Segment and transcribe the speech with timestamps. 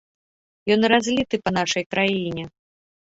[0.75, 2.47] Ён разліты па нашай краіне.